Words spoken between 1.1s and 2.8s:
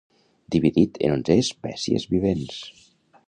onze espècies vivents.